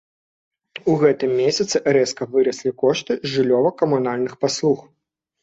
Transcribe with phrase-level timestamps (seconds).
[0.93, 4.85] У гэтым месяцы рэзка выраслі кошты жыллёва-камунальных паслуг.